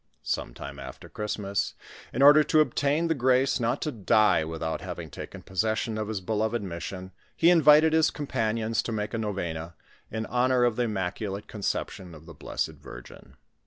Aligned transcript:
Some 0.23 0.55
time 0.55 0.79
after 0.79 1.07
Christmas, 1.09 1.75
in 2.11 2.23
order 2.23 2.43
to 2.43 2.59
obtain 2.59 3.07
the 3.07 3.13
grace 3.13 3.59
not 3.59 3.83
to 3.83 3.91
die 3.91 4.43
without 4.43 4.81
having 4.81 5.11
taken 5.11 5.43
possoRsion 5.43 5.99
of 6.01 6.07
his 6.07 6.21
beloved 6.21 6.63
mission, 6.63 7.11
he 7.35 7.51
invited 7.51 7.93
his 7.93 8.09
companions 8.09 8.81
to 8.81 8.91
mak 8.91 9.13
a 9.13 9.19
novena 9.19 9.75
in 10.09 10.25
honor 10.25 10.63
of 10.63 10.75
the 10.75 10.85
Immaculate 10.85 11.47
Conception 11.47 12.15
of 12.15 12.25
til 12.25 12.33
liiessed 12.33 12.79
Virgin. 12.79 13.35